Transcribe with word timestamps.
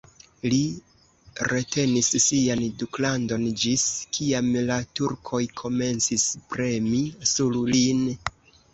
Li 0.51 0.61
retenis 1.51 2.09
sian 2.23 2.65
duklandon 2.81 3.45
ĝis 3.65 3.85
kiam 4.19 4.51
la 4.73 4.81
turkoj 5.01 5.45
komencis 5.65 6.29
premi 6.59 7.07
sur 7.37 7.65
lin. 7.75 8.07